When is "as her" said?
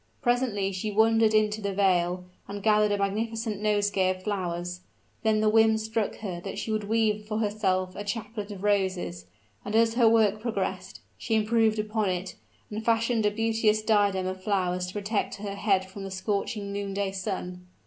9.75-10.09